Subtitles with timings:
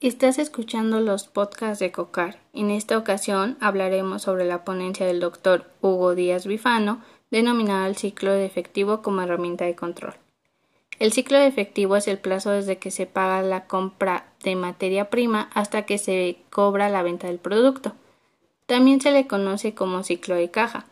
[0.00, 2.38] Estás escuchando los podcasts de COCAR.
[2.52, 8.30] En esta ocasión hablaremos sobre la ponencia del doctor Hugo Díaz Bifano, denominada el ciclo
[8.32, 10.14] de efectivo como herramienta de control.
[11.00, 15.10] El ciclo de efectivo es el plazo desde que se paga la compra de materia
[15.10, 17.94] prima hasta que se cobra la venta del producto.
[18.66, 20.86] También se le conoce como ciclo de caja.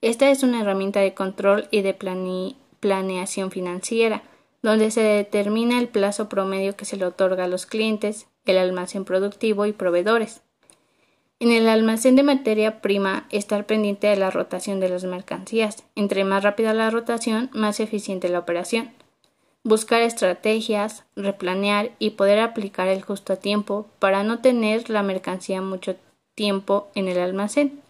[0.00, 1.92] Esta es una herramienta de control y de
[2.78, 4.22] planeación financiera,
[4.62, 9.04] donde se determina el plazo promedio que se le otorga a los clientes, el almacén
[9.04, 10.42] productivo y proveedores.
[11.40, 15.84] En el almacén de materia prima, estar pendiente de la rotación de las mercancías.
[15.94, 18.92] Entre más rápida la rotación, más eficiente la operación.
[19.62, 25.96] Buscar estrategias, replanear y poder aplicar el justo tiempo para no tener la mercancía mucho
[26.34, 27.80] tiempo en el almacén.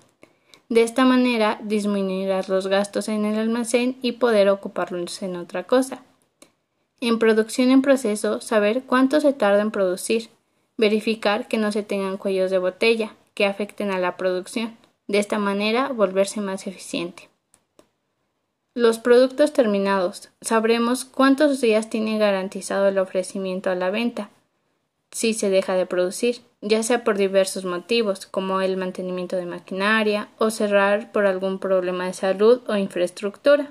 [0.69, 6.03] De esta manera disminuirás los gastos en el almacén y poder ocuparlos en otra cosa.
[7.01, 10.31] En producción en proceso, saber cuánto se tarda en producir,
[10.77, 14.77] verificar que no se tengan cuellos de botella que afecten a la producción.
[15.07, 17.29] De esta manera, volverse más eficiente.
[18.75, 20.31] Los productos terminados.
[20.41, 24.31] Sabremos cuántos días tiene garantizado el ofrecimiento a la venta
[25.15, 30.29] si se deja de producir, ya sea por diversos motivos, como el mantenimiento de maquinaria
[30.39, 33.71] o cerrar por algún problema de salud o infraestructura.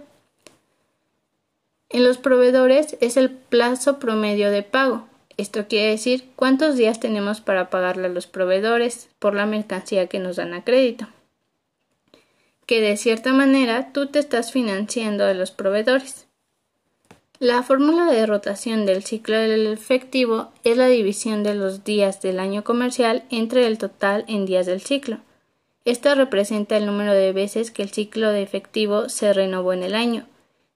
[1.89, 5.05] En los proveedores es el plazo promedio de pago,
[5.38, 10.20] esto quiere decir cuántos días tenemos para pagarle a los proveedores por la mercancía que
[10.20, 11.08] nos dan a crédito.
[12.66, 16.28] Que de cierta manera tú te estás financiando de los proveedores.
[17.39, 22.39] La fórmula de rotación del ciclo del efectivo es la división de los días del
[22.39, 25.17] año comercial entre el total en días del ciclo.
[25.84, 29.95] Esta representa el número de veces que el ciclo de efectivo se renovó en el
[29.95, 30.26] año,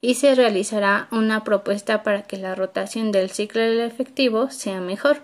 [0.01, 5.21] y se realizará una propuesta para que la rotación del ciclo del efectivo sea mejor.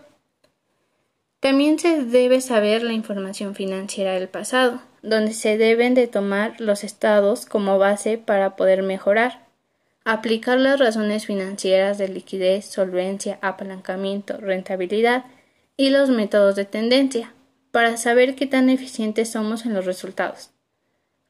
[1.40, 6.86] También se debe saber la información financiera del pasado, donde se deben de tomar los
[6.86, 9.46] estados como base para poder mejorar,
[10.06, 15.26] aplicar las razones financieras de liquidez, solvencia, apalancamiento, rentabilidad
[15.76, 17.34] y los métodos de tendencia,
[17.72, 20.53] para saber qué tan eficientes somos en los resultados.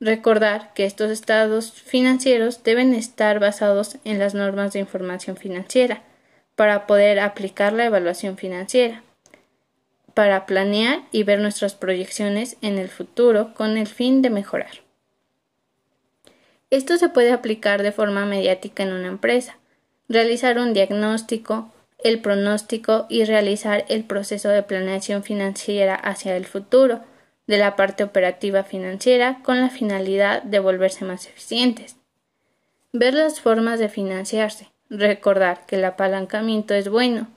[0.03, 6.02] Recordar que estos estados financieros deben estar basados en las normas de información financiera
[6.58, 9.02] para poder aplicar la evaluación financiera,
[10.13, 14.81] para planear y ver nuestras proyecciones en el futuro con el fin de mejorar.
[16.69, 19.58] Esto se puede aplicar de forma mediática en una empresa,
[20.09, 21.72] realizar un diagnóstico,
[22.03, 27.00] el pronóstico y realizar el proceso de planeación financiera hacia el futuro,
[27.48, 31.98] de la parte operativa financiera con la finalidad de volverse más eficientes.
[32.94, 37.28] Ver las formas de financiarse, recordar que el apalancamiento es bueno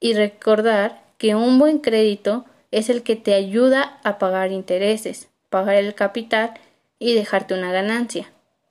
[0.00, 5.76] y recordar que un buen crédito es el que te ayuda a pagar intereses, pagar
[5.76, 6.54] el capital
[6.98, 8.30] y dejarte una ganancia.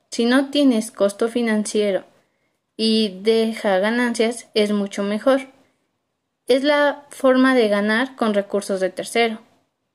[0.10, 2.04] Si no tienes costo financiero
[2.76, 5.48] y deja ganancias, es mucho mejor.
[6.48, 9.40] Es la forma de ganar con recursos de tercero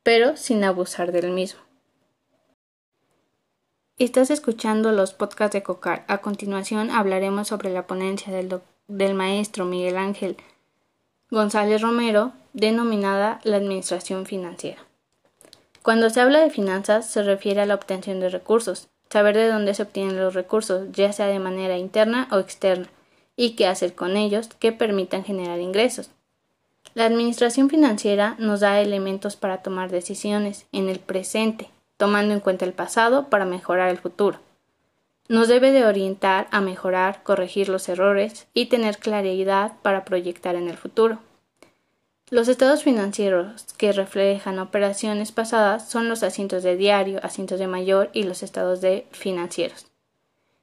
[0.06, 1.58] pero sin abusar del mismo.
[3.98, 6.04] Estás escuchando los podcasts de COCAR.
[6.06, 10.36] A continuación hablaremos sobre la ponencia del, del maestro Miguel Ángel
[11.28, 14.80] González Romero, denominada la Administración Financiera.
[15.82, 19.74] Cuando se habla de finanzas se refiere a la obtención de recursos, saber de dónde
[19.74, 22.86] se obtienen los recursos, ya sea de manera interna o externa,
[23.34, 26.10] y qué hacer con ellos que permitan generar ingresos.
[26.96, 31.68] La administración financiera nos da elementos para tomar decisiones en el presente,
[31.98, 34.38] tomando en cuenta el pasado para mejorar el futuro.
[35.28, 40.70] Nos debe de orientar a mejorar, corregir los errores y tener claridad para proyectar en
[40.70, 41.18] el futuro.
[42.30, 48.08] Los estados financieros que reflejan operaciones pasadas son los asientos de diario, asientos de mayor
[48.14, 49.84] y los estados de financieros.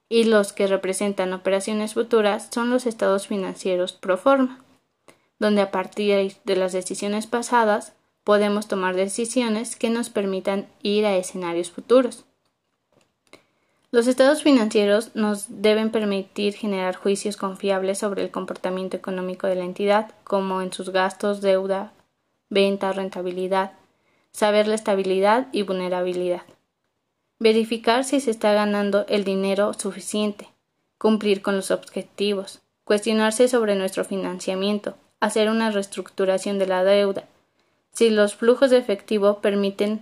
[0.09, 4.63] Y los que representan operaciones futuras son los estados financieros pro forma
[5.39, 7.93] donde a partir de las decisiones pasadas
[8.23, 12.25] podemos tomar decisiones que nos permitan ir a escenarios futuros.
[13.91, 19.65] Los estados financieros nos deben permitir generar juicios confiables sobre el comportamiento económico de la
[19.65, 21.93] entidad, como en sus gastos, deuda,
[22.49, 23.73] venta, rentabilidad,
[24.31, 26.41] saber la estabilidad y vulnerabilidad.
[27.37, 30.49] Verificar si se está ganando el dinero suficiente,
[30.97, 37.23] cumplir con los objetivos, cuestionarse sobre nuestro financiamiento, hacer una reestructuración de la deuda,
[37.93, 40.01] si los flujos de efectivo permiten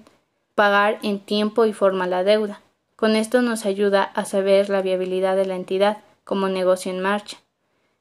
[0.55, 2.59] pagar en tiempo y forma la deuda.
[2.95, 7.37] Con esto nos ayuda a saber la viabilidad de la entidad como negocio en marcha,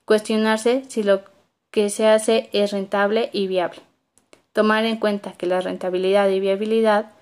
[0.06, 1.20] cuestionarse si lo
[1.70, 3.82] que se hace es rentable y viable.
[4.55, 7.12] tomar en cuenta que la rentabilidad y viabilidad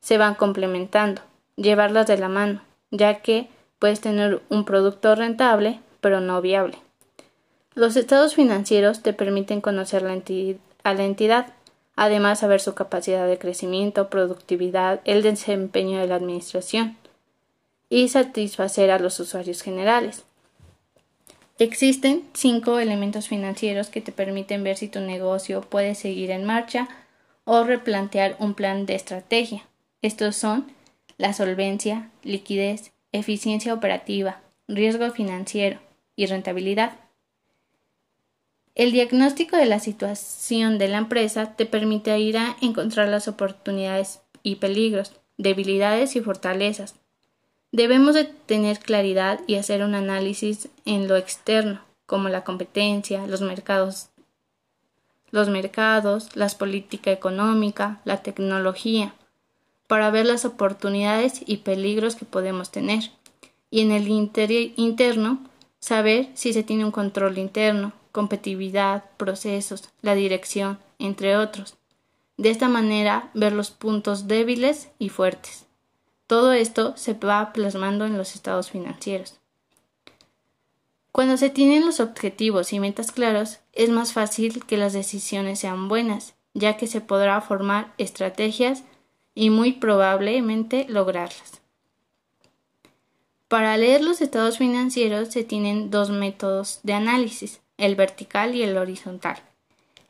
[0.00, 1.20] se van complementando,
[1.56, 3.48] llevarlas de la mano, ya que
[3.78, 6.85] puedes tener un producto rentable pero no viable.
[7.76, 10.02] Los estados financieros te permiten conocer
[10.82, 11.52] a la entidad,
[11.94, 16.96] además saber su capacidad de crecimiento, productividad, el desempeño de la administración
[17.90, 20.24] y satisfacer a los usuarios generales.
[21.58, 26.88] Existen cinco elementos financieros que te permiten ver si tu negocio puede seguir en marcha
[27.44, 29.66] o replantear un plan de estrategia.
[30.00, 30.72] Estos son
[31.18, 35.78] la solvencia, liquidez, eficiencia operativa, riesgo financiero
[36.16, 37.05] y rentabilidad.
[38.76, 44.20] El diagnóstico de la situación de la empresa te permite ir a encontrar las oportunidades
[44.44, 46.94] y peligros, debilidades y fortalezas,
[47.76, 53.42] Debemos de tener claridad y hacer un análisis en lo externo, como la competencia, los
[53.42, 54.08] mercados,
[55.30, 59.14] los mercados, la política económica, la tecnología,
[59.88, 63.10] para ver las oportunidades y peligros que podemos tener.
[63.70, 65.40] Y en el interno,
[65.78, 71.76] saber si se tiene un control interno, competitividad, procesos, la dirección, entre otros.
[72.38, 75.66] De esta manera, ver los puntos débiles y fuertes.
[76.26, 79.38] Todo esto se va plasmando en los estados financieros.
[81.12, 85.86] Cuando se tienen los objetivos y metas claros, es más fácil que las decisiones sean
[85.86, 88.82] buenas, ya que se podrá formar estrategias
[89.34, 91.60] y muy probablemente lograrlas.
[93.48, 98.76] Para leer los estados financieros se tienen dos métodos de análisis, el vertical y el
[98.76, 99.38] horizontal.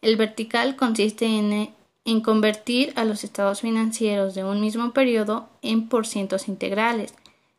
[0.03, 1.75] El vertical consiste en
[2.07, 7.13] en convertir a los estados financieros de un mismo periodo en porcientos integrales,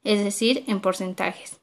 [0.05, 1.59] es decir, en porcentajes.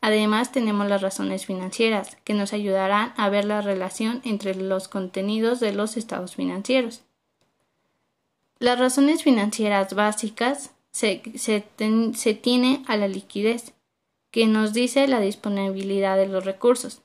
[0.00, 5.60] Además, tenemos las razones financieras, que nos ayudarán a ver la relación entre los contenidos
[5.60, 7.02] de los estados financieros.
[8.58, 13.74] Las razones financieras básicas se, se tiene a la liquidez,
[14.30, 17.02] que nos dice la disponibilidad de los recursos.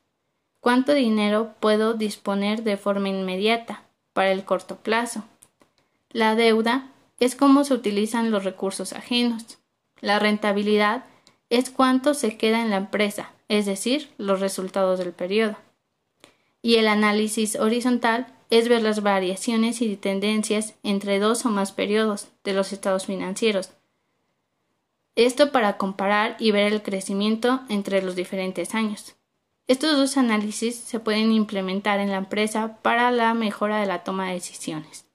[0.68, 3.84] ¿Cuánto dinero puedo disponer de forma inmediata?
[4.12, 5.24] para el corto plazo.
[6.10, 6.92] La deuda
[7.22, 9.60] es cómo se utilizan los recursos ajenos.
[10.02, 11.06] La rentabilidad
[11.50, 15.56] es cuánto se queda en la empresa, es decir, los resultados del periodo.
[16.62, 22.28] Y el análisis horizontal es ver las variaciones y tendencias entre dos o más periodos
[22.44, 23.72] de los estados financieros.
[25.16, 29.17] Esto para comparar y ver el crecimiento entre los diferentes años.
[29.68, 34.28] Estos dos análisis se pueden implementar en la empresa para la mejora de la toma
[34.28, 35.07] de decisiones.